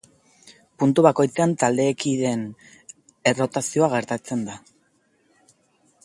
[0.83, 2.41] Puntu bakoitzean taldekideen
[3.33, 4.57] errotazioa gertatzen da.